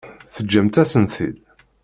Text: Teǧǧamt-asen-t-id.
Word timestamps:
Teǧǧamt-asen-t-id. 0.35 1.37